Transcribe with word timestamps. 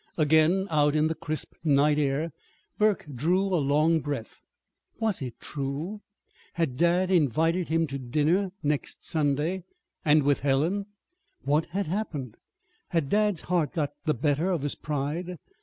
Again 0.17 0.65
out 0.71 0.95
in 0.95 1.09
the 1.09 1.13
crisp 1.13 1.53
night 1.63 1.99
air, 1.99 2.31
Burke 2.79 3.05
drew 3.13 3.43
a 3.53 3.61
long 3.61 3.99
breath. 3.99 4.41
Was 4.99 5.21
it 5.21 5.39
true? 5.39 6.01
Had 6.53 6.75
dad 6.75 7.11
invited 7.11 7.67
him 7.67 7.85
to 7.85 7.99
dinner 7.99 8.51
next 8.63 9.05
Sunday? 9.05 9.63
And 10.03 10.23
with 10.23 10.39
Helen? 10.39 10.87
What 11.43 11.65
had 11.67 11.85
happened? 11.85 12.37
Had 12.87 13.09
dad's 13.09 13.41
heart 13.41 13.73
got 13.73 13.91
the 14.05 14.15
better 14.15 14.49
of 14.49 14.63
his 14.63 14.73
pride? 14.73 15.37